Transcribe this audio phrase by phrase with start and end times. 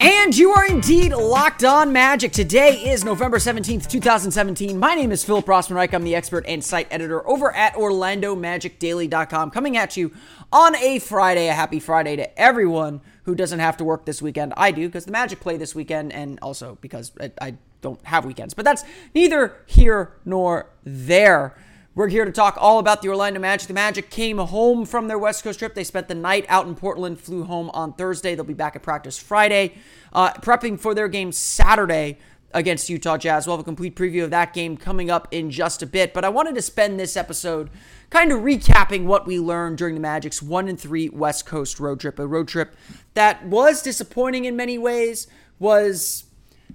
[0.00, 2.30] And you are indeed locked on magic.
[2.30, 4.78] Today is November 17th, 2017.
[4.78, 5.92] My name is Philip Rossman-Reich.
[5.92, 10.12] I'm the expert and site editor over at OrlandoMagicDaily.com, coming at you
[10.52, 11.48] on a Friday.
[11.48, 14.54] A happy Friday to everyone who doesn't have to work this weekend.
[14.56, 18.24] I do because the Magic play this weekend, and also because I, I don't have
[18.24, 18.54] weekends.
[18.54, 18.84] But that's
[19.16, 21.56] neither here nor there.
[21.98, 23.66] We're here to talk all about the Orlando Magic.
[23.66, 25.74] The Magic came home from their West Coast trip.
[25.74, 28.36] They spent the night out in Portland, flew home on Thursday.
[28.36, 29.74] They'll be back at practice Friday,
[30.12, 32.18] uh, prepping for their game Saturday
[32.54, 33.48] against Utah Jazz.
[33.48, 36.14] We'll have a complete preview of that game coming up in just a bit.
[36.14, 37.68] But I wanted to spend this episode
[38.10, 41.98] kind of recapping what we learned during the Magic's 1 and 3 West Coast road
[41.98, 42.76] trip, a road trip
[43.14, 45.26] that was disappointing in many ways,
[45.58, 46.26] was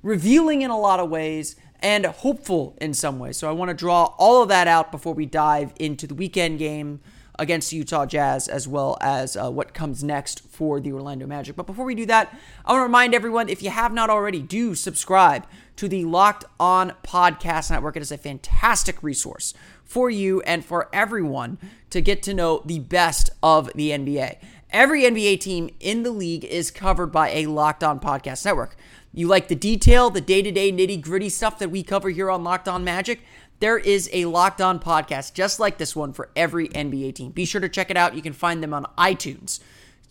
[0.02, 3.38] revealing in a lot of ways, and hopeful in some ways.
[3.38, 6.58] So I want to draw all of that out before we dive into the weekend
[6.58, 7.02] game
[7.38, 11.56] against the Utah Jazz, as well as uh, what comes next for the Orlando Magic.
[11.56, 12.34] But before we do that,
[12.66, 15.46] I want to remind everyone if you have not already, do subscribe
[15.76, 17.98] to the Locked On Podcast Network.
[17.98, 21.58] It is a fantastic resource for you and for everyone
[21.90, 24.38] to get to know the best of the NBA.
[24.70, 28.76] Every NBA team in the league is covered by a Locked On Podcast Network.
[29.16, 32.32] You like the detail, the day to day nitty gritty stuff that we cover here
[32.32, 33.22] on Locked On Magic?
[33.60, 37.32] There is a Locked On podcast just like this one for every NBA team.
[37.32, 38.16] Be sure to check it out.
[38.16, 39.60] You can find them on iTunes.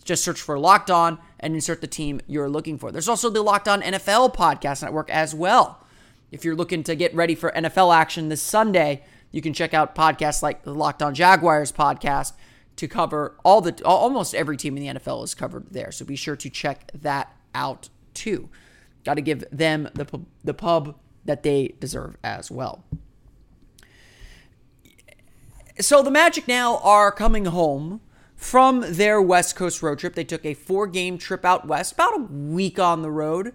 [0.05, 2.93] Just search for Locked On and insert the team you're looking for.
[2.93, 5.85] There's also the Locked On NFL podcast network as well.
[6.31, 9.95] If you're looking to get ready for NFL action this Sunday, you can check out
[9.95, 12.31] podcasts like the Locked On Jaguars podcast
[12.77, 15.91] to cover all the almost every team in the NFL is covered there.
[15.91, 18.47] So be sure to check that out too.
[19.03, 22.83] Got to give them the pub, the pub that they deserve as well.
[25.79, 28.01] So the Magic now are coming home
[28.35, 30.15] from their West Coast road trip.
[30.15, 33.53] They took a four-game trip out west, about a week on the road.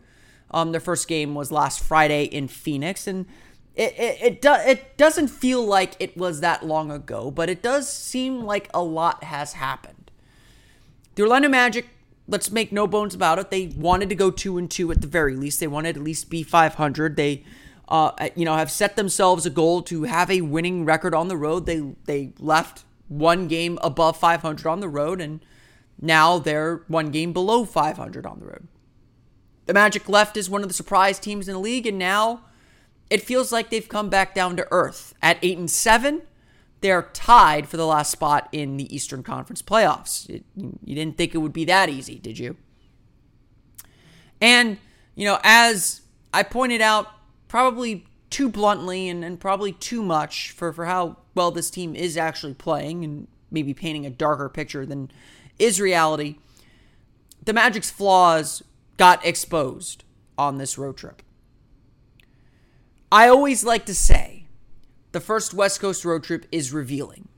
[0.51, 3.27] Um, their first game was last Friday in Phoenix, and
[3.75, 7.63] it it it, do, it doesn't feel like it was that long ago, but it
[7.63, 10.11] does seem like a lot has happened.
[11.15, 11.87] The Orlando Magic
[12.29, 13.51] let's make no bones about it.
[13.51, 15.59] They wanted to go two and two at the very least.
[15.59, 17.17] They wanted at least be 500.
[17.17, 17.45] They,
[17.89, 21.37] uh, you know, have set themselves a goal to have a winning record on the
[21.37, 21.67] road.
[21.67, 25.41] They they left one game above 500 on the road, and
[26.01, 28.69] now they're one game below 500 on the road.
[29.65, 32.43] The Magic left as one of the surprise teams in the league, and now
[33.11, 36.23] it feels like they've come back down to earth at eight and seven
[36.81, 40.29] they're tied for the last spot in the Eastern Conference playoffs.
[40.29, 42.57] It, you didn't think it would be that easy, did you?
[44.41, 44.79] And,
[45.15, 46.03] you know, as
[46.33, 47.09] I pointed out,
[47.49, 52.17] probably too bluntly and, and probably too much for, for how well this team is
[52.17, 55.11] actually playing and maybe painting a darker picture than
[55.59, 56.37] is reality,
[57.45, 58.63] the Magic's flaws
[58.97, 60.05] got exposed
[60.37, 61.23] on this road trip.
[63.11, 64.38] I always like to say,
[65.13, 67.29] the first West Coast road trip is revealing.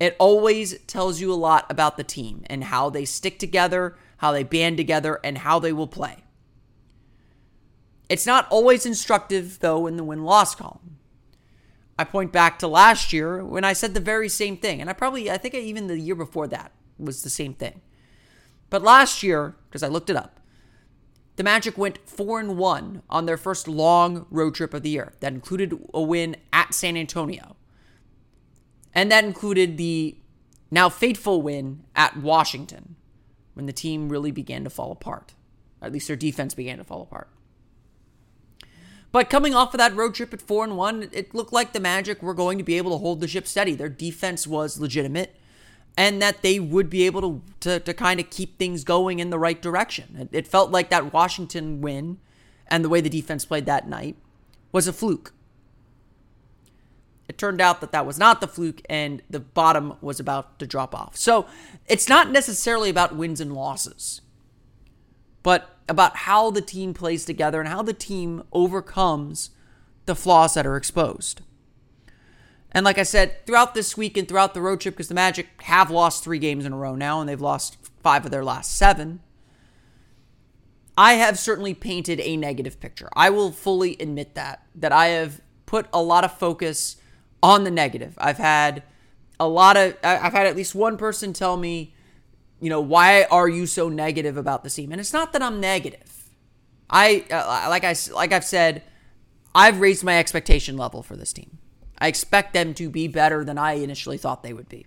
[0.00, 4.32] It always tells you a lot about the team and how they stick together, how
[4.32, 6.24] they band together, and how they will play.
[8.08, 10.98] It's not always instructive, though, in the win loss column.
[11.98, 14.92] I point back to last year when I said the very same thing, and I
[14.92, 17.80] probably, I think even the year before that was the same thing.
[18.68, 20.40] But last year, because I looked it up,
[21.36, 25.14] the Magic went 4 and 1 on their first long road trip of the year.
[25.20, 27.56] That included a win at San Antonio.
[28.94, 30.16] And that included the
[30.70, 32.96] now fateful win at Washington
[33.54, 35.34] when the team really began to fall apart.
[35.82, 37.28] At least their defense began to fall apart.
[39.10, 41.80] But coming off of that road trip at 4 and 1, it looked like the
[41.80, 43.74] Magic were going to be able to hold the ship steady.
[43.74, 45.36] Their defense was legitimate
[45.96, 49.30] and that they would be able to to, to kind of keep things going in
[49.30, 50.16] the right direction.
[50.18, 52.18] It, it felt like that Washington win
[52.68, 54.16] and the way the defense played that night
[54.72, 55.32] was a fluke.
[57.28, 60.66] It turned out that that was not the fluke, and the bottom was about to
[60.66, 61.16] drop off.
[61.16, 61.46] So
[61.86, 64.20] it's not necessarily about wins and losses,
[65.42, 69.50] but about how the team plays together and how the team overcomes
[70.04, 71.40] the flaws that are exposed.
[72.74, 75.46] And like I said, throughout this week and throughout the road trip, because the Magic
[75.62, 78.76] have lost three games in a row now, and they've lost five of their last
[78.76, 79.20] seven,
[80.98, 83.08] I have certainly painted a negative picture.
[83.14, 86.96] I will fully admit that, that I have put a lot of focus
[87.42, 88.14] on the negative.
[88.18, 88.82] I've had
[89.38, 91.94] a lot of, I've had at least one person tell me,
[92.60, 94.92] you know, why are you so negative about the team?
[94.92, 96.30] And it's not that I'm negative.
[96.88, 98.82] I, uh, like I, like I've said,
[99.54, 101.58] I've raised my expectation level for this team.
[102.04, 104.86] I expect them to be better than I initially thought they would be.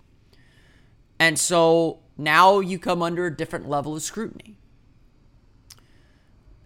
[1.18, 4.56] And so now you come under a different level of scrutiny.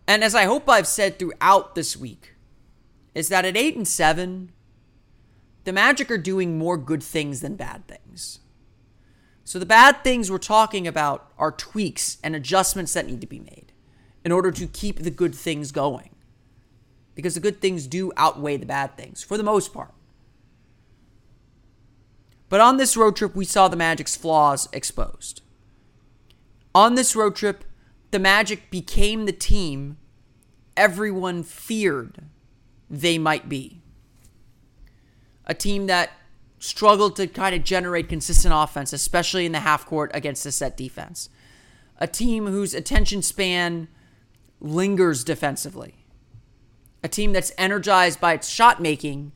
[0.06, 2.34] And as I hope I've said throughout this week,
[3.14, 4.52] is that at 8 and 7,
[5.64, 8.40] the Magic are doing more good things than bad things.
[9.44, 13.40] So the bad things we're talking about are tweaks and adjustments that need to be
[13.40, 13.72] made
[14.22, 16.10] in order to keep the good things going.
[17.14, 19.94] Because the good things do outweigh the bad things for the most part.
[22.52, 25.40] But on this road trip, we saw the Magic's flaws exposed.
[26.74, 27.64] On this road trip,
[28.10, 29.96] the Magic became the team
[30.76, 32.24] everyone feared
[32.90, 33.80] they might be.
[35.46, 36.10] A team that
[36.58, 40.76] struggled to kind of generate consistent offense, especially in the half court against a set
[40.76, 41.30] defense.
[42.00, 43.88] A team whose attention span
[44.60, 46.04] lingers defensively.
[47.02, 49.32] A team that's energized by its shot making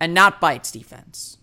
[0.00, 1.38] and not by its defense.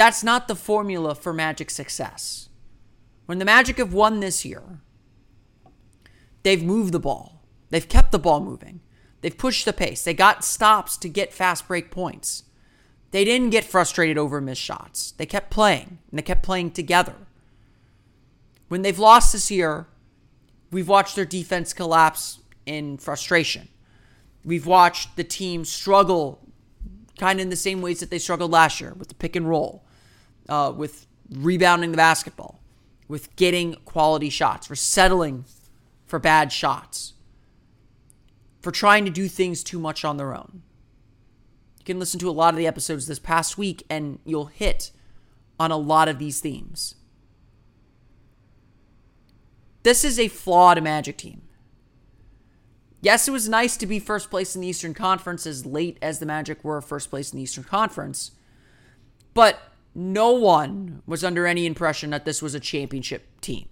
[0.00, 2.48] That's not the formula for Magic success.
[3.26, 4.80] When the Magic have won this year,
[6.42, 7.42] they've moved the ball.
[7.68, 8.80] They've kept the ball moving.
[9.20, 10.02] They've pushed the pace.
[10.02, 12.44] They got stops to get fast break points.
[13.10, 15.10] They didn't get frustrated over missed shots.
[15.10, 17.16] They kept playing, and they kept playing together.
[18.68, 19.86] When they've lost this year,
[20.70, 23.68] we've watched their defense collapse in frustration.
[24.46, 26.40] We've watched the team struggle
[27.18, 29.46] kind of in the same ways that they struggled last year with the pick and
[29.46, 29.84] roll,
[30.50, 32.60] uh, with rebounding the basketball,
[33.08, 35.44] with getting quality shots, for settling
[36.04, 37.14] for bad shots,
[38.60, 40.62] for trying to do things too much on their own.
[41.78, 44.90] You can listen to a lot of the episodes this past week and you'll hit
[45.58, 46.96] on a lot of these themes.
[49.82, 51.42] This is a flawed Magic team.
[53.00, 56.18] Yes, it was nice to be first place in the Eastern Conference as late as
[56.18, 58.32] the Magic were first place in the Eastern Conference,
[59.32, 63.68] but no one was under any impression that this was a championship team.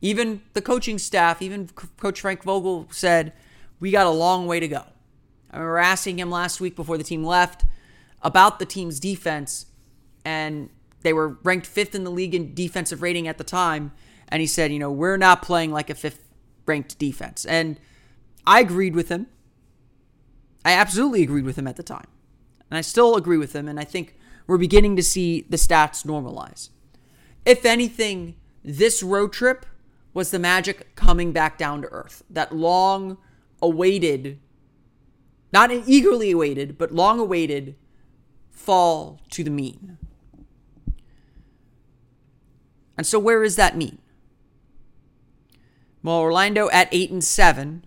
[0.00, 3.32] Even the coaching staff, even Coach Frank Vogel said,
[3.80, 4.84] We got a long way to go.
[5.50, 7.64] I remember asking him last week before the team left
[8.20, 9.66] about the team's defense,
[10.24, 10.68] and
[11.00, 13.92] they were ranked fifth in the league in defensive rating at the time.
[14.28, 16.28] And he said, You know, we're not playing like a fifth
[16.66, 17.44] ranked defense.
[17.46, 17.80] And
[18.46, 19.26] I agreed with him.
[20.64, 22.06] I absolutely agreed with him at the time.
[22.70, 23.68] And I still agree with him.
[23.68, 26.68] And I think we're beginning to see the stats normalize.
[27.44, 29.66] If anything, this road trip
[30.12, 32.22] was the magic coming back down to earth.
[32.30, 33.18] That long
[33.60, 34.38] awaited,
[35.52, 37.76] not eagerly awaited, but long awaited
[38.50, 39.98] fall to the mean.
[42.96, 43.98] And so, where is that mean?
[46.02, 47.84] Well, Orlando at 8 and 7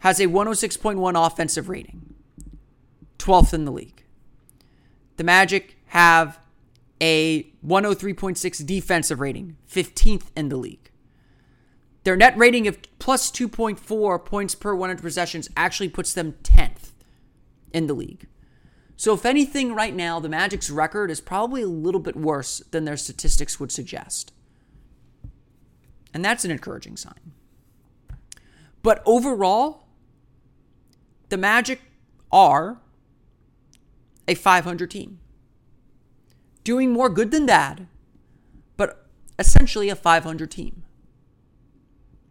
[0.00, 2.14] has a 106.1 offensive rating,
[3.18, 4.01] 12th in the league.
[5.16, 6.38] The Magic have
[7.00, 10.90] a 103.6 defensive rating, 15th in the league.
[12.04, 16.92] Their net rating of plus 2.4 points per 100 possessions actually puts them 10th
[17.72, 18.26] in the league.
[18.96, 22.84] So, if anything, right now, the Magic's record is probably a little bit worse than
[22.84, 24.32] their statistics would suggest.
[26.14, 27.32] And that's an encouraging sign.
[28.82, 29.86] But overall,
[31.30, 31.80] the Magic
[32.30, 32.81] are
[34.28, 35.18] a 500 team.
[36.64, 37.86] Doing more good than bad,
[38.76, 39.06] but
[39.38, 40.84] essentially a 500 team.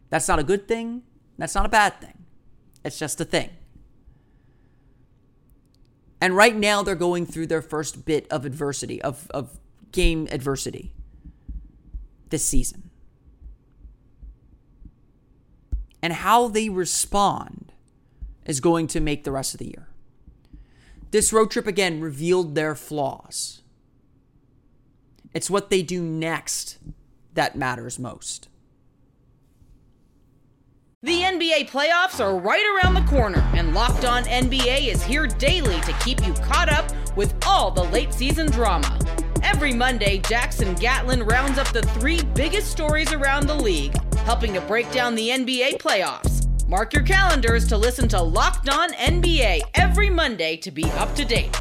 [0.09, 1.03] That's not a good thing.
[1.37, 2.25] That's not a bad thing.
[2.83, 3.49] It's just a thing.
[6.19, 9.59] And right now, they're going through their first bit of adversity, of, of
[9.91, 10.91] game adversity
[12.29, 12.91] this season.
[16.01, 17.73] And how they respond
[18.45, 19.87] is going to make the rest of the year.
[21.11, 23.61] This road trip again revealed their flaws.
[25.33, 26.77] It's what they do next
[27.33, 28.47] that matters most.
[31.03, 35.81] The NBA playoffs are right around the corner, and Locked On NBA is here daily
[35.81, 38.97] to keep you caught up with all the late season drama.
[39.43, 44.61] Every Monday, Jackson Gatlin rounds up the three biggest stories around the league, helping to
[44.61, 46.40] break down the NBA playoffs.
[46.71, 51.25] Mark your calendars to listen to Locked On NBA every Monday to be up to
[51.25, 51.51] date.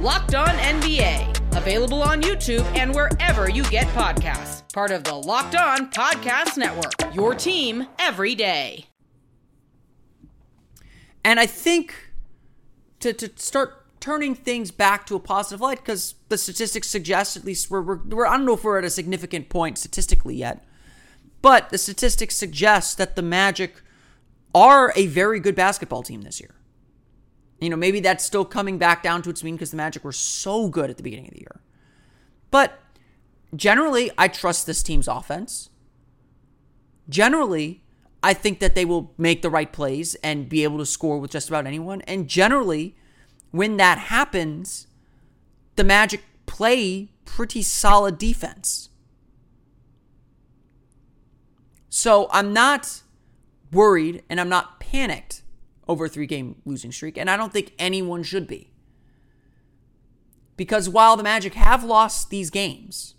[0.00, 4.64] Locked On NBA, available on YouTube and wherever you get podcasts.
[4.72, 8.86] Part of the Locked On Podcast Network, your team every day.
[11.22, 11.94] And I think
[12.98, 17.44] to, to start turning things back to a positive light, because the statistics suggest, at
[17.44, 20.64] least we're, we're, we're, I don't know if we're at a significant point statistically yet,
[21.42, 23.82] but the statistics suggest that the Magic
[24.54, 26.54] are a very good basketball team this year.
[27.60, 30.12] You know, maybe that's still coming back down to its mean because the Magic were
[30.12, 31.60] so good at the beginning of the year.
[32.50, 32.78] But
[33.54, 35.70] generally, I trust this team's offense.
[37.08, 37.82] Generally,
[38.22, 41.30] I think that they will make the right plays and be able to score with
[41.30, 42.00] just about anyone.
[42.02, 42.96] And generally,
[43.50, 44.86] when that happens,
[45.76, 48.88] the Magic play pretty solid defense.
[51.88, 53.02] So I'm not
[53.72, 55.42] worried and I'm not panicked
[55.86, 58.70] over a three game losing streak, and I don't think anyone should be.
[60.56, 63.14] Because while the Magic have lost these games,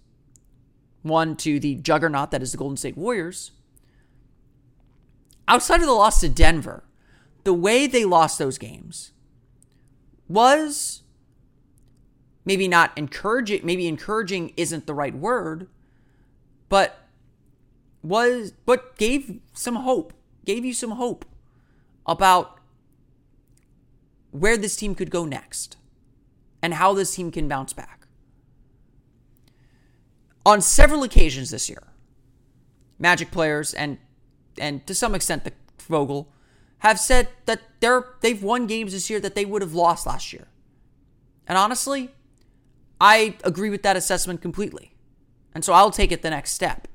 [1.01, 3.51] one to the juggernaut that is the Golden State Warriors,
[5.47, 6.83] outside of the loss to Denver,
[7.43, 9.11] the way they lost those games
[10.27, 11.01] was
[12.45, 15.67] maybe not encouraging, maybe encouraging isn't the right word,
[16.67, 17.07] but
[18.03, 20.13] was but gave some hope,
[20.49, 21.25] gave you some hope
[22.07, 22.57] about
[24.31, 25.77] where this team could go next
[26.59, 28.07] and how this team can bounce back.
[30.43, 31.83] On several occasions this year,
[32.97, 33.99] Magic players and
[34.57, 35.53] and to some extent the
[35.87, 36.27] Vogel
[36.79, 40.33] have said that they're they've won games this year that they would have lost last
[40.33, 40.47] year.
[41.47, 42.09] And honestly,
[42.99, 44.95] I agree with that assessment completely.
[45.53, 46.88] And so I'll take it the next step.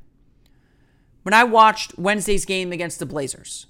[1.24, 3.66] When I watched Wednesday's game against the Blazers,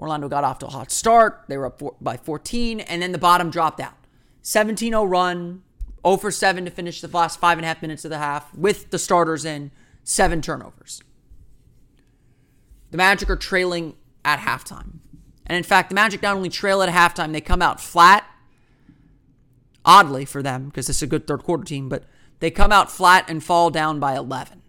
[0.00, 1.44] Orlando got off to a hot start.
[1.46, 3.94] They were up four, by 14, and then the bottom dropped out.
[4.42, 5.62] 17 0 run,
[6.04, 8.52] 0 for 7 to finish the last five and a half minutes of the half
[8.52, 9.70] with the starters in,
[10.02, 11.00] seven turnovers.
[12.90, 14.98] The Magic are trailing at halftime.
[15.46, 18.24] And in fact, the Magic not only trail at halftime, they come out flat.
[19.84, 22.04] Oddly for them, because this is a good third quarter team, but
[22.40, 24.61] they come out flat and fall down by 11.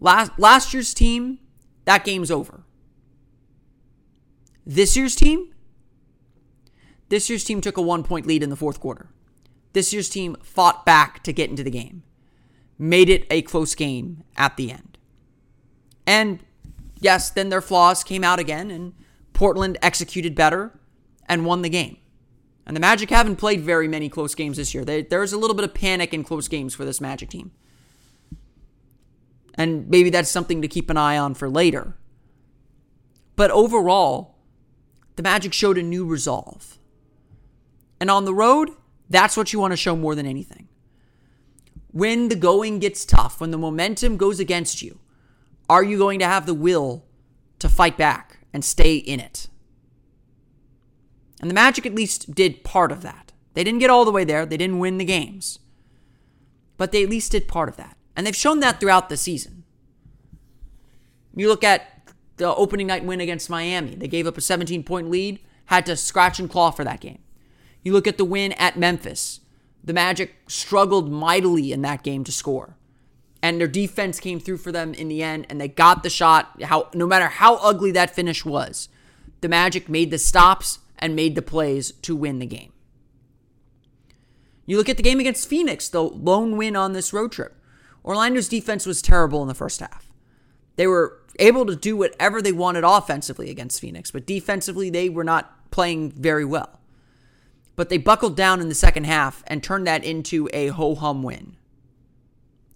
[0.00, 1.38] Last, last year's team,
[1.84, 2.64] that game's over.
[4.66, 5.52] This year's team,
[7.10, 9.10] this year's team took a one point lead in the fourth quarter.
[9.72, 12.02] This year's team fought back to get into the game,
[12.78, 14.98] made it a close game at the end.
[16.06, 16.40] And
[16.98, 18.94] yes, then their flaws came out again, and
[19.32, 20.78] Portland executed better
[21.28, 21.98] and won the game.
[22.66, 24.84] And the Magic haven't played very many close games this year.
[24.84, 27.52] They, there's a little bit of panic in close games for this Magic team.
[29.54, 31.96] And maybe that's something to keep an eye on for later.
[33.36, 34.36] But overall,
[35.16, 36.78] the Magic showed a new resolve.
[38.00, 38.70] And on the road,
[39.08, 40.68] that's what you want to show more than anything.
[41.92, 45.00] When the going gets tough, when the momentum goes against you,
[45.68, 47.04] are you going to have the will
[47.58, 49.48] to fight back and stay in it?
[51.40, 53.32] And the Magic at least did part of that.
[53.54, 55.58] They didn't get all the way there, they didn't win the games.
[56.76, 57.96] But they at least did part of that.
[58.16, 59.64] And they've shown that throughout the season.
[61.34, 63.94] You look at the opening night win against Miami.
[63.94, 67.20] They gave up a 17 point lead, had to scratch and claw for that game.
[67.82, 69.40] You look at the win at Memphis.
[69.82, 72.76] The Magic struggled mightily in that game to score.
[73.42, 76.62] And their defense came through for them in the end, and they got the shot.
[76.62, 78.90] How no matter how ugly that finish was,
[79.40, 82.72] the Magic made the stops and made the plays to win the game.
[84.66, 87.56] You look at the game against Phoenix, the lone win on this road trip.
[88.04, 90.10] Orlando's defense was terrible in the first half.
[90.76, 95.24] They were able to do whatever they wanted offensively against Phoenix, but defensively, they were
[95.24, 96.80] not playing very well.
[97.76, 101.22] But they buckled down in the second half and turned that into a ho hum
[101.22, 101.56] win.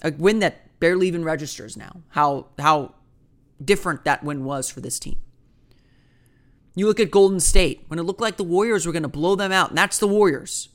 [0.03, 2.03] A win that barely even registers now.
[2.11, 2.95] How, how
[3.63, 5.17] different that win was for this team.
[6.75, 9.37] You look at Golden State, when it looked like the Warriors were going to blow
[9.37, 10.71] them out, and that's the Warriors.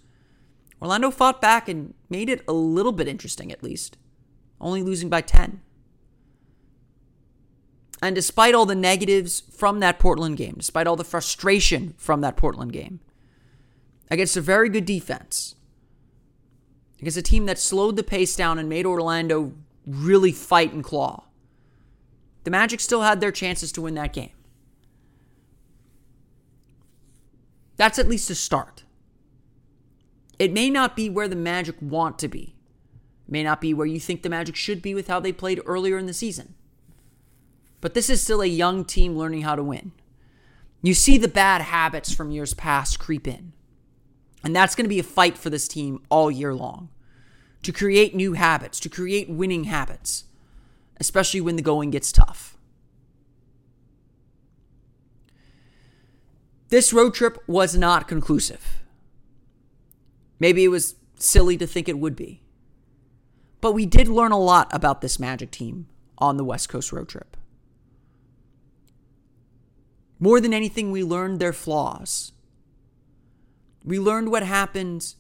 [0.82, 3.98] Orlando fought back and made it a little bit interesting, at least,
[4.60, 5.62] only losing by 10.
[8.02, 12.38] And despite all the negatives from that Portland game, despite all the frustration from that
[12.38, 13.02] Portland game,
[14.10, 15.56] against a very good defense,
[17.00, 19.54] against a team that slowed the pace down and made Orlando
[19.86, 21.26] really fight and claw,
[22.46, 24.32] the Magic still had their chances to win that game.
[27.76, 28.84] That's at least a start.
[30.38, 32.56] It may not be where the Magic want to be.
[33.30, 35.98] May not be where you think the Magic should be with how they played earlier
[35.98, 36.56] in the season.
[37.80, 39.92] But this is still a young team learning how to win.
[40.82, 43.54] You see the bad habits from years past creep in.
[44.44, 46.90] And that's going to be a fight for this team all year long
[47.62, 50.24] to create new habits, to create winning habits,
[51.00, 52.58] especially when the going gets tough.
[56.70, 58.82] This road trip was not conclusive.
[60.40, 62.42] Maybe it was silly to think it would be.
[63.62, 65.88] But we did learn a lot about this Magic team
[66.18, 67.36] on the West Coast road trip.
[70.20, 72.34] More than anything, we learned their flaws.
[73.84, 75.16] We learned what happens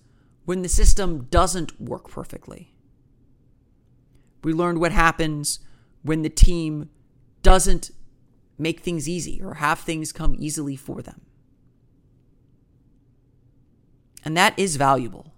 [0.45, 2.73] when the system doesn't work perfectly.
[4.43, 5.59] We learned what happens
[6.01, 6.89] when the team
[7.43, 7.91] doesn't
[8.57, 11.21] make things easy or have things come easily for them.
[14.25, 15.33] And that is valuable.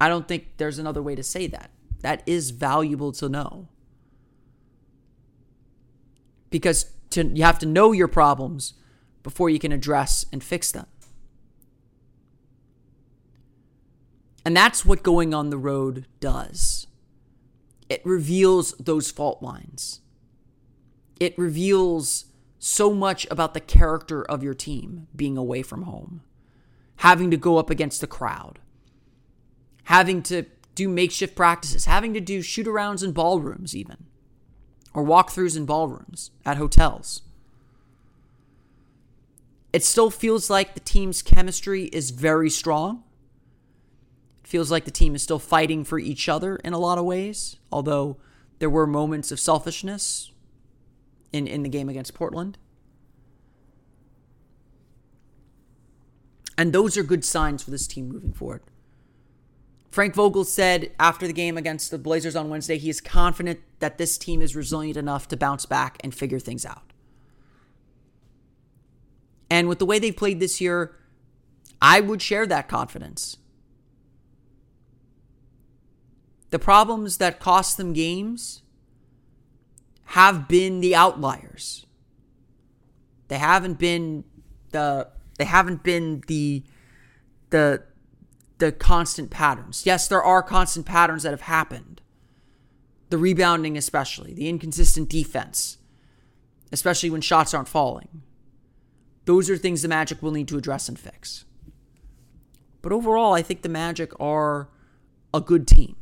[0.00, 1.70] I don't think there's another way to say that.
[2.00, 3.68] That is valuable to know.
[6.50, 8.74] Because to, you have to know your problems
[9.22, 10.86] before you can address and fix them.
[14.44, 16.86] And that's what going on the road does.
[17.88, 20.00] It reveals those fault lines.
[21.18, 22.26] It reveals
[22.58, 26.22] so much about the character of your team being away from home,
[26.96, 28.60] having to go up against the crowd,
[29.86, 33.96] having to do makeshift practices, having to do shoot arounds in ballrooms, even,
[34.92, 37.22] or walkthroughs in ballrooms at hotels.
[39.72, 43.04] It still feels like the team's chemistry is very strong.
[44.42, 47.04] It feels like the team is still fighting for each other in a lot of
[47.04, 48.16] ways, although
[48.58, 50.32] there were moments of selfishness
[51.32, 52.58] in, in the game against Portland.
[56.58, 58.62] And those are good signs for this team moving forward.
[59.96, 63.96] Frank Vogel said after the game against the Blazers on Wednesday, he is confident that
[63.96, 66.92] this team is resilient enough to bounce back and figure things out.
[69.48, 70.94] And with the way they've played this year,
[71.80, 73.38] I would share that confidence.
[76.50, 78.60] The problems that cost them games
[80.08, 81.86] have been the outliers.
[83.28, 84.24] They haven't been
[84.72, 86.64] the they haven't been the
[87.48, 87.82] the
[88.58, 89.84] the constant patterns.
[89.84, 92.00] Yes, there are constant patterns that have happened.
[93.10, 95.78] The rebounding especially, the inconsistent defense,
[96.72, 98.22] especially when shots aren't falling.
[99.26, 101.44] Those are things the Magic will need to address and fix.
[102.82, 104.68] But overall, I think the Magic are
[105.34, 105.96] a good team.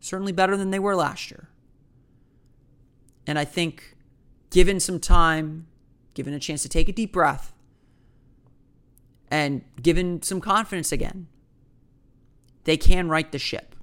[0.00, 1.48] Certainly better than they were last year.
[3.26, 3.96] And I think,
[4.50, 5.66] given some time,
[6.14, 7.52] given a chance to take a deep breath,
[9.30, 11.26] and given some confidence again,
[12.64, 13.74] they can right the ship.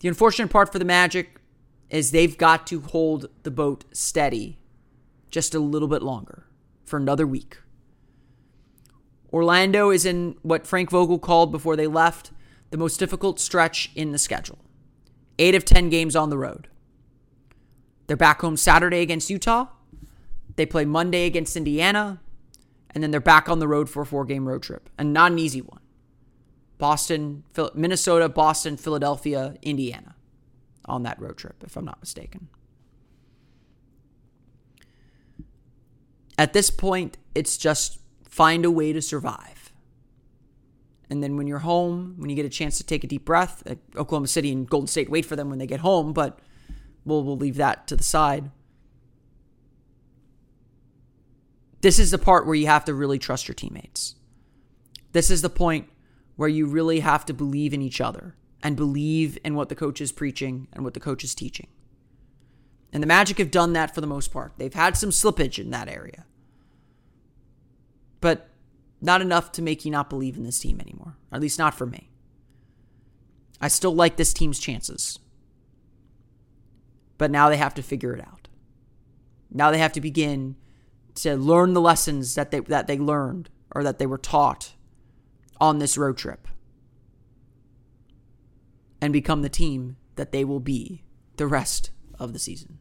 [0.00, 1.40] The unfortunate part for the Magic
[1.90, 4.58] is they've got to hold the boat steady
[5.30, 6.46] just a little bit longer
[6.84, 7.58] for another week.
[9.32, 12.32] Orlando is in what Frank Vogel called before they left
[12.70, 14.58] the most difficult stretch in the schedule.
[15.38, 16.68] Eight of 10 games on the road.
[18.06, 19.66] They're back home Saturday against Utah.
[20.56, 22.20] They play Monday against Indiana.
[22.90, 24.90] And then they're back on the road for a four game road trip.
[24.98, 25.81] And not an easy one.
[26.82, 30.16] Boston, Minnesota, Boston, Philadelphia, Indiana
[30.84, 32.48] on that road trip, if I'm not mistaken.
[36.36, 39.72] At this point, it's just find a way to survive.
[41.08, 43.62] And then when you're home, when you get a chance to take a deep breath,
[43.64, 46.40] uh, Oklahoma City and Golden State wait for them when they get home, but
[47.04, 48.50] we'll, we'll leave that to the side.
[51.80, 54.16] This is the part where you have to really trust your teammates.
[55.12, 55.88] This is the point
[56.42, 60.00] where you really have to believe in each other and believe in what the coach
[60.00, 61.68] is preaching and what the coach is teaching.
[62.92, 64.54] And the Magic have done that for the most part.
[64.56, 66.26] They've had some slippage in that area.
[68.20, 68.48] But
[69.00, 71.16] not enough to make you not believe in this team anymore.
[71.30, 72.10] At least not for me.
[73.60, 75.20] I still like this team's chances.
[77.18, 78.48] But now they have to figure it out.
[79.48, 80.56] Now they have to begin
[81.14, 84.72] to learn the lessons that they that they learned or that they were taught
[85.60, 86.48] on this road trip.
[89.00, 91.02] And become the team that they will be
[91.36, 92.78] the rest of the season.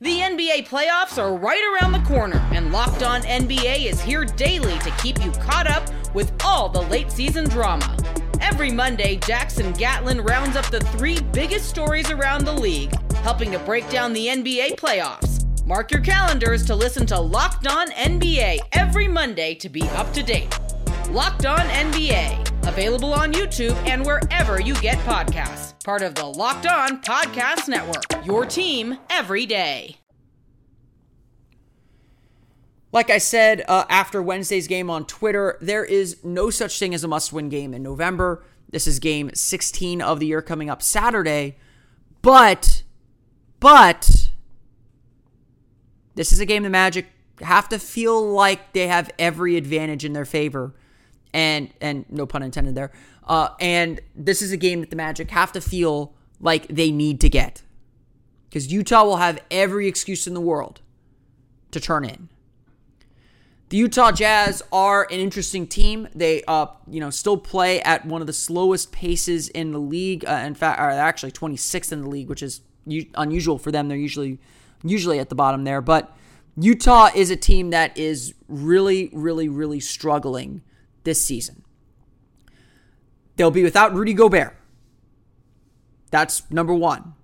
[0.00, 4.78] The NBA playoffs are right around the corner, and Locked On NBA is here daily
[4.80, 7.96] to keep you caught up with all the late season drama.
[8.40, 13.58] Every Monday, Jackson Gatlin rounds up the three biggest stories around the league, helping to
[13.60, 15.43] break down the NBA playoffs.
[15.66, 20.22] Mark your calendars to listen to Locked On NBA every Monday to be up to
[20.22, 20.54] date.
[21.08, 25.82] Locked On NBA, available on YouTube and wherever you get podcasts.
[25.82, 28.04] Part of the Locked On Podcast Network.
[28.26, 29.96] Your team every day.
[32.92, 37.04] Like I said uh, after Wednesday's game on Twitter, there is no such thing as
[37.04, 38.44] a must win game in November.
[38.68, 41.56] This is game 16 of the year coming up Saturday.
[42.20, 42.82] But,
[43.60, 44.28] but,
[46.14, 47.06] this is a game the Magic
[47.40, 50.74] have to feel like they have every advantage in their favor.
[51.32, 52.92] And, and no pun intended there.
[53.26, 57.20] Uh, and this is a game that the Magic have to feel like they need
[57.22, 57.62] to get.
[58.48, 60.80] Because Utah will have every excuse in the world
[61.72, 62.28] to turn in.
[63.70, 66.06] The Utah Jazz are an interesting team.
[66.14, 70.24] They, uh, you know, still play at one of the slowest paces in the league.
[70.24, 73.88] Uh, in fact, are actually 26th in the league, which is u- unusual for them.
[73.88, 74.38] They're usually
[74.84, 76.16] usually at the bottom there, but
[76.56, 80.62] Utah is a team that is really, really, really struggling
[81.02, 81.64] this season.
[83.36, 84.56] They'll be without Rudy Gobert.
[86.10, 87.14] That's number one.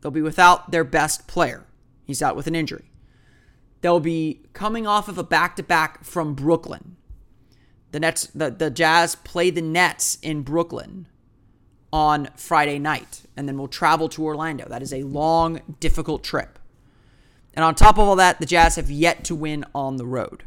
[0.00, 1.64] They'll be without their best player.
[2.04, 2.90] He's out with an injury.
[3.80, 6.96] They'll be coming off of a back to back from Brooklyn.
[7.92, 11.06] The Nets, the, the Jazz play the Nets in Brooklyn
[11.92, 14.66] on Friday night, and then we'll travel to Orlando.
[14.68, 16.58] That is a long, difficult trip.
[17.54, 20.44] And on top of all that, the Jazz have yet to win on the road.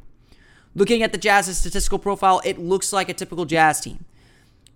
[0.74, 4.06] Looking at the Jazz's statistical profile, it looks like a typical Jazz team.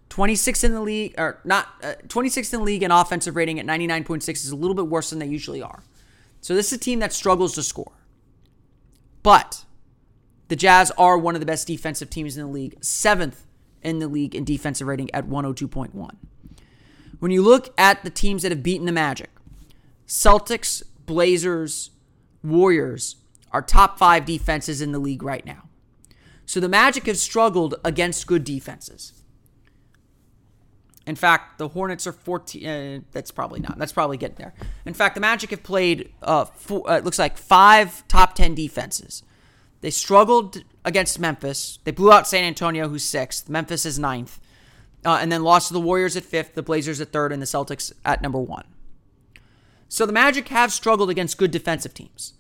[0.10, 3.66] 26th in the league, or not, uh, 26th in the league in offensive rating at
[3.66, 5.84] 99.6 is a little bit worse than they usually are.
[6.42, 7.92] So this is a team that struggles to score.
[9.24, 9.66] But
[10.48, 13.46] the Jazz are one of the best defensive teams in the league, seventh
[13.84, 16.16] in the league in defensive rating at 102.1.
[17.20, 19.30] When you look at the teams that have beaten the Magic,
[20.08, 21.92] Celtics, Blazers,
[22.44, 23.18] Warriors
[23.52, 25.70] are top five defenses in the league right now.
[26.46, 29.14] So the Magic have struggled against good defenses.
[31.06, 32.68] In fact, the Hornets are 14.
[32.68, 33.78] Uh, that's probably not.
[33.78, 34.54] That's probably getting there.
[34.86, 38.54] In fact, the Magic have played, uh, four, uh, it looks like five top 10
[38.54, 39.24] defenses.
[39.82, 41.80] They struggled against Memphis.
[41.84, 43.50] They blew out San Antonio, who's sixth.
[43.50, 44.40] Memphis is ninth.
[45.06, 47.46] Uh, and then lost to the Warriors at fifth, the Blazers at third, and the
[47.46, 48.66] Celtics at number one.
[49.90, 52.36] So the Magic have struggled against good defensive teams.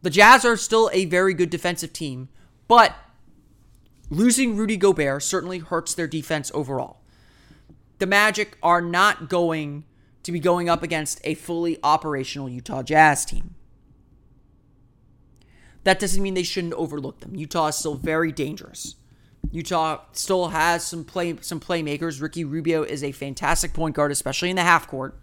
[0.00, 2.28] The Jazz are still a very good defensive team,
[2.68, 2.94] but
[4.08, 7.00] losing Rudy Gobert certainly hurts their defense overall
[7.98, 9.84] the Magic are not going
[10.22, 13.54] to be going up against a fully operational Utah Jazz team.
[15.84, 17.34] That doesn't mean they shouldn't overlook them.
[17.34, 18.96] Utah is still very dangerous.
[19.50, 22.20] Utah still has some play some playmakers.
[22.20, 25.18] Ricky Rubio is a fantastic point guard, especially in the half court.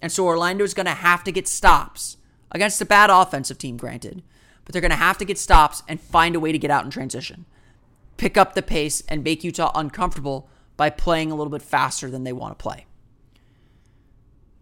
[0.00, 2.16] And so Orlando is going to have to get stops
[2.50, 4.22] against a bad offensive team, granted,
[4.64, 6.84] but they're going to have to get stops and find a way to get out
[6.84, 7.46] in transition,
[8.16, 12.24] pick up the pace, and make Utah uncomfortable by playing a little bit faster than
[12.24, 12.86] they want to play.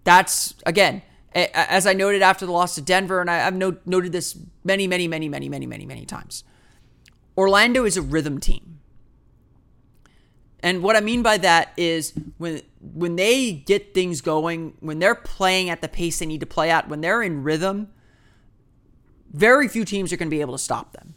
[0.05, 1.03] That's, again,
[1.35, 5.29] as I noted after the loss to Denver, and I've noted this many, many, many,
[5.29, 6.44] many, many, many, many times.
[7.37, 8.79] Orlando is a rhythm team.
[10.64, 15.14] And what I mean by that is when when they get things going, when they're
[15.14, 17.88] playing at the pace they need to play at, when they're in rhythm,
[19.33, 21.14] very few teams are going to be able to stop them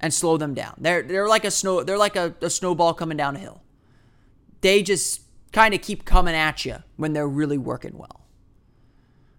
[0.00, 0.74] and slow them down.
[0.78, 3.62] They're they're like a snow they're like a, a snowball coming down a hill
[4.60, 8.26] they just kind of keep coming at you when they're really working well.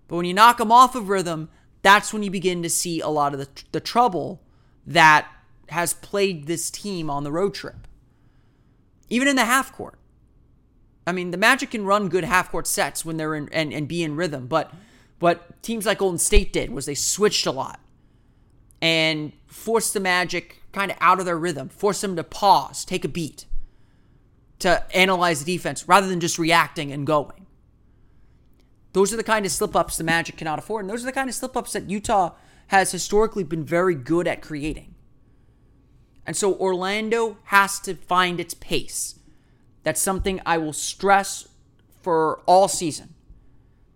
[0.08, 1.50] But when you knock them off of rhythm,
[1.82, 4.42] that's when you begin to see a lot of the, the trouble
[4.88, 5.28] that
[5.70, 7.88] has plagued this team on the road trip.
[9.10, 9.96] Even in the half court.
[11.08, 13.88] I mean, the Magic can run good half court sets when they're in and, and
[13.88, 14.72] be in rhythm, but
[15.20, 17.80] what teams like Golden State did was they switched a lot
[18.82, 23.04] and forced the Magic kind of out of their rhythm, forced them to pause, take
[23.04, 23.46] a beat
[24.60, 27.48] to analyze the defense rather than just reacting and going.
[28.94, 30.84] Those are the kind of slip ups the Magic cannot afford.
[30.84, 32.34] And those are the kind of slip ups that Utah
[32.68, 34.96] has historically been very good at creating.
[36.26, 39.20] And so Orlando has to find its pace.
[39.84, 41.48] That's something I will stress
[42.02, 43.16] for all season.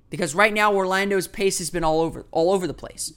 [0.09, 3.13] Because right now Orlando's pace has been all over all over the place.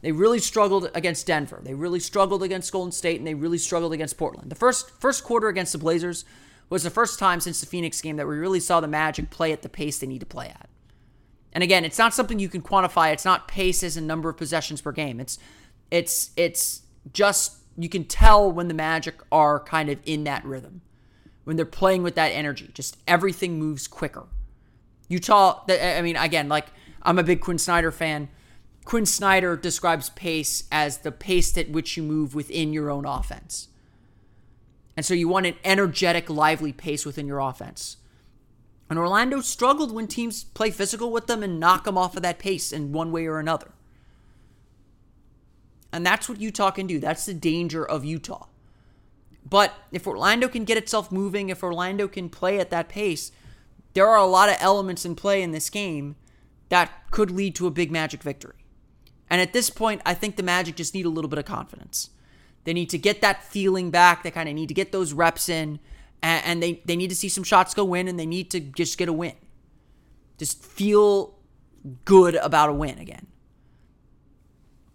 [0.00, 1.60] They really struggled against Denver.
[1.62, 4.50] They really struggled against Golden State and they really struggled against Portland.
[4.50, 6.24] The first first quarter against the Blazers
[6.70, 9.52] was the first time since the Phoenix game that we really saw the Magic play
[9.52, 10.68] at the pace they need to play at.
[11.52, 13.12] And again, it's not something you can quantify.
[13.12, 15.18] It's not pace as a number of possessions per game.
[15.18, 15.38] It's
[15.90, 20.82] it's it's just you can tell when the Magic are kind of in that rhythm.
[21.44, 22.70] When they're playing with that energy.
[22.74, 24.26] Just everything moves quicker.
[25.08, 26.66] Utah I mean again, like
[27.02, 28.28] I'm a big Quinn Snyder fan.
[28.84, 33.68] Quinn Snyder describes pace as the pace at which you move within your own offense.
[34.96, 37.98] And so you want an energetic, lively pace within your offense.
[38.90, 42.38] And Orlando struggled when teams play physical with them and knock them off of that
[42.38, 43.72] pace in one way or another.
[45.92, 46.98] And that's what Utah can do.
[46.98, 48.46] That's the danger of Utah.
[49.48, 53.32] But if Orlando can get itself moving, if Orlando can play at that pace,
[53.94, 56.16] there are a lot of elements in play in this game
[56.68, 58.54] that could lead to a big Magic victory.
[59.30, 62.10] And at this point, I think the Magic just need a little bit of confidence.
[62.64, 64.22] They need to get that feeling back.
[64.22, 65.80] They kind of need to get those reps in,
[66.22, 68.98] and, they, they need to see some shots go in, and they need to just
[68.98, 69.34] get a win.
[70.38, 71.34] Just feel
[72.04, 73.26] good about a win again.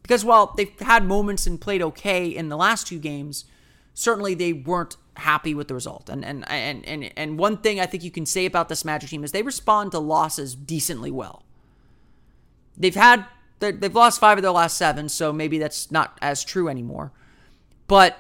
[0.04, 3.46] Because while they've had moments and played okay in the last two games,
[3.94, 6.10] certainly they weren't happy with the result.
[6.10, 9.10] And and and and and one thing I think you can say about this Magic
[9.10, 11.44] team is they respond to losses decently well.
[12.78, 13.26] They've had
[13.60, 17.12] they've lost five of their last seven, so maybe that's not as true anymore.
[17.88, 18.18] But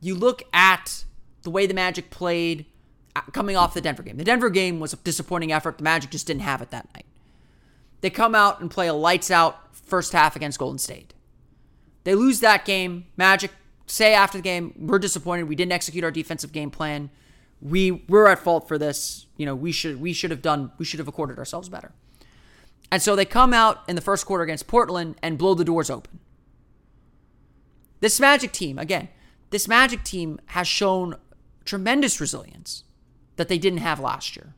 [0.00, 1.04] you look at
[1.42, 2.64] the way the Magic played
[3.14, 4.16] uh, coming off the Denver game.
[4.16, 5.78] The Denver game was a disappointing effort.
[5.78, 7.06] The Magic just didn't have it that night.
[8.00, 11.14] They come out and play a lights out first half against Golden State.
[12.04, 13.06] They lose that game.
[13.16, 13.50] Magic
[13.86, 15.44] say after the game, we're disappointed.
[15.44, 17.10] We didn't execute our defensive game plan.
[17.60, 19.26] We we're at fault for this.
[19.36, 21.92] You know, we should we should have done we should have accorded ourselves better.
[22.90, 25.90] And so they come out in the first quarter against Portland and blow the doors
[25.90, 26.20] open.
[28.00, 29.08] This Magic team, again,
[29.50, 31.16] this Magic team has shown
[31.64, 32.84] tremendous resilience
[33.36, 34.54] that they didn't have last year.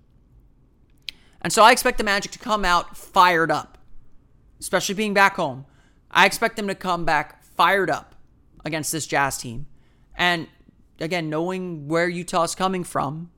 [1.41, 3.76] And so I expect the Magic to come out fired up,
[4.61, 5.64] especially being back home.
[6.11, 8.14] I expect them to come back fired up
[8.64, 9.66] against this Jazz team.
[10.16, 10.49] And
[11.01, 13.31] again, knowing where Utah's coming from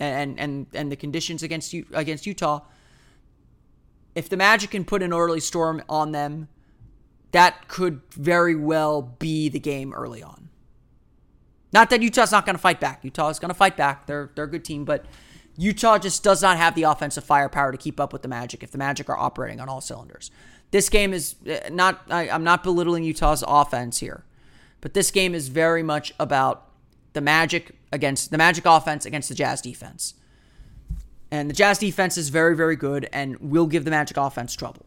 [0.00, 2.60] and and and the conditions against you against Utah,
[4.14, 6.48] if the Magic can put an early storm on them,
[7.32, 10.48] that could very well be the game early on.
[11.72, 13.02] Not that Utah's not going to fight back.
[13.02, 14.06] Utah is going to fight back.
[14.06, 15.06] They're they're a good team, but
[15.56, 18.70] Utah just does not have the offensive firepower to keep up with the Magic if
[18.70, 20.30] the Magic are operating on all cylinders.
[20.74, 22.02] This game is uh, not.
[22.10, 24.24] I, I'm not belittling Utah's offense here.
[24.80, 26.68] But this game is very much about
[27.12, 30.14] the Magic against the Magic offense against the Jazz defense.
[31.30, 34.84] And the Jazz defense is very, very good and will give the Magic offense trouble.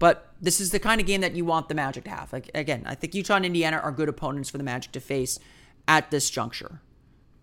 [0.00, 2.32] But this is the kind of game that you want the Magic to have.
[2.32, 5.38] Like again, I think Utah and Indiana are good opponents for the Magic to face
[5.86, 6.80] at this juncture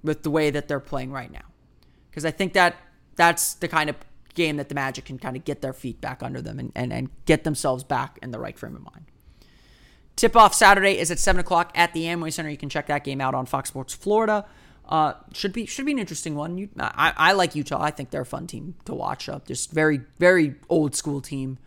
[0.03, 1.53] with the way that they're playing right now.
[2.09, 2.75] Because I think that
[3.15, 3.95] that's the kind of
[4.39, 6.93] game that the Magic can kind of get their feet back under them and, and,
[6.93, 9.05] and get themselves back in the right frame of mind.
[10.15, 12.49] Tip off Saturday is at seven o'clock at the Amway Center.
[12.49, 14.45] You can check that game out on Fox Sports Florida.
[14.87, 16.57] Uh, should be should be an interesting one.
[16.57, 17.81] You, I, I like Utah.
[17.81, 19.27] I think they're a fun team to watch.
[19.29, 21.57] Uh, just very very old school team,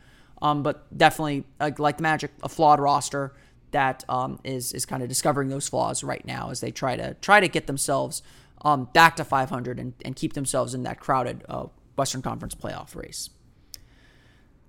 [0.41, 3.35] um, but definitely uh, like the Magic, a flawed roster
[3.71, 7.15] that um, is is kind of discovering those flaws right now as they try to
[7.21, 8.23] try to get themselves
[8.63, 12.95] um, back to 500 and, and keep themselves in that crowded uh, Western Conference playoff
[12.95, 13.31] race.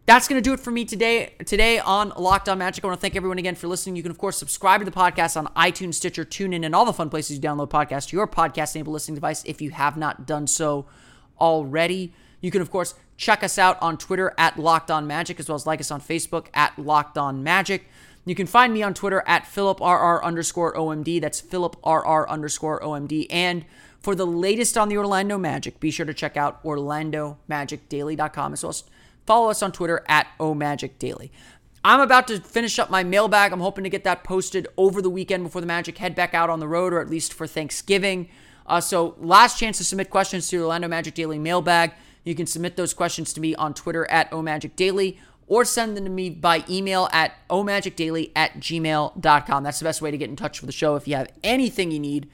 [0.06, 1.34] That's going to do it for me today.
[1.46, 3.96] Today on Locked On Magic, I want to thank everyone again for listening.
[3.96, 6.92] You can, of course, subscribe to the podcast on iTunes, Stitcher, TuneIn, and all the
[6.92, 10.46] fun places you download podcasts to your podcast-enabled listening device if you have not done
[10.46, 10.88] so
[11.40, 12.14] already.
[12.42, 15.56] You can, of course, check us out on Twitter at Locked On Magic, as well
[15.56, 17.88] as like us on Facebook at Locked On Magic.
[18.26, 21.22] You can find me on Twitter at PhilipRR underscore OMD.
[21.22, 23.28] That's PhilipRR underscore OMD.
[23.30, 23.64] And
[24.04, 28.70] for the latest on the Orlando Magic, be sure to check out OrlandoMagicDaily.com as well
[28.70, 28.84] as
[29.26, 31.30] Follow us on Twitter at OMagicDaily.
[31.86, 33.52] I'm about to finish up my mailbag.
[33.52, 36.50] I'm hoping to get that posted over the weekend before the Magic head back out
[36.50, 38.30] on the road, or at least for Thanksgiving.
[38.66, 41.94] Uh, so, last chance to submit questions to the Orlando Magic Daily mailbag.
[42.24, 46.10] You can submit those questions to me on Twitter at OMagicDaily or send them to
[46.10, 49.63] me by email at omagicdaily at gmail.com.
[49.63, 51.92] That's the best way to get in touch with the show if you have anything
[51.92, 52.30] you need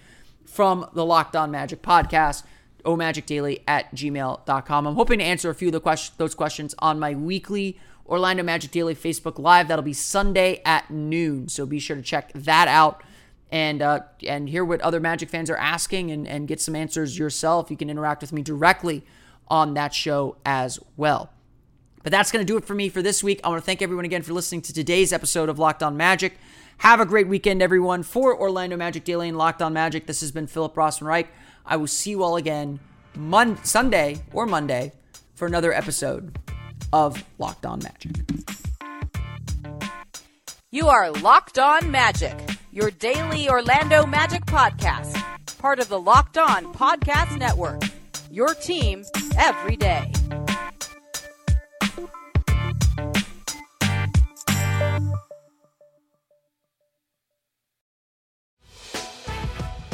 [0.50, 2.44] from the Locked On Magic podcast
[2.86, 4.88] omagicdaily at gmail.com.
[4.88, 8.44] I'm hoping to answer a few of the question, those questions on my weekly Orlando
[8.44, 9.68] Magic Daily Facebook Live.
[9.68, 11.48] That'll be Sunday at noon.
[11.50, 13.04] So be sure to check that out
[13.52, 17.18] and uh, and hear what other Magic fans are asking and, and get some answers
[17.18, 17.70] yourself.
[17.70, 19.04] You can interact with me directly
[19.48, 21.32] on that show as well.
[22.02, 23.42] But that's going to do it for me for this week.
[23.44, 26.38] I want to thank everyone again for listening to today's episode of Locked On Magic.
[26.80, 28.04] Have a great weekend, everyone.
[28.04, 31.28] For Orlando Magic Daily and Locked On Magic, this has been Philip Rossman Reich.
[31.66, 32.80] I will see you all again
[33.16, 34.94] Mon- Sunday or Monday
[35.36, 36.40] for another episode
[36.94, 38.12] of Locked On Magic.
[40.72, 42.38] You are Locked On Magic,
[42.72, 45.22] your daily Orlando Magic podcast,
[45.58, 47.82] part of the Locked On Podcast Network.
[48.32, 49.04] Your team
[49.38, 50.12] every day.